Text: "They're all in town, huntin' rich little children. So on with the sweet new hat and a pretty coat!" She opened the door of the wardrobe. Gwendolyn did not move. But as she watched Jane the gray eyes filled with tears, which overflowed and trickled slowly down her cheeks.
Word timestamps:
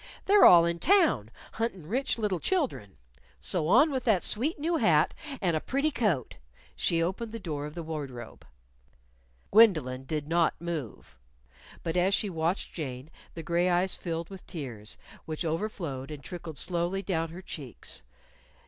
"They're 0.25 0.45
all 0.45 0.65
in 0.65 0.79
town, 0.79 1.29
huntin' 1.51 1.85
rich 1.87 2.17
little 2.17 2.39
children. 2.39 2.97
So 3.39 3.67
on 3.67 3.91
with 3.91 4.05
the 4.05 4.19
sweet 4.21 4.57
new 4.57 4.77
hat 4.77 5.13
and 5.39 5.55
a 5.55 5.59
pretty 5.59 5.91
coat!" 5.91 6.37
She 6.75 7.03
opened 7.03 7.31
the 7.31 7.37
door 7.37 7.67
of 7.67 7.75
the 7.75 7.83
wardrobe. 7.83 8.43
Gwendolyn 9.51 10.05
did 10.05 10.27
not 10.27 10.59
move. 10.59 11.15
But 11.83 11.95
as 11.95 12.15
she 12.15 12.31
watched 12.31 12.73
Jane 12.73 13.11
the 13.35 13.43
gray 13.43 13.69
eyes 13.69 13.95
filled 13.95 14.31
with 14.31 14.43
tears, 14.47 14.97
which 15.25 15.45
overflowed 15.45 16.09
and 16.09 16.23
trickled 16.23 16.57
slowly 16.57 17.03
down 17.03 17.29
her 17.29 17.43
cheeks. 17.43 18.01